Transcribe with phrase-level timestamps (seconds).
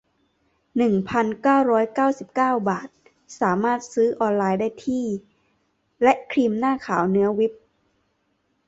[0.77, 2.89] หนึ่งพันเก้าร้อยเก้าสิบเก้า บาท
[3.39, 5.05] สามารถซื้อออนไลน์ได้ที่
[6.03, 7.53] และ ครีมหน้าขาวเนื้อวิป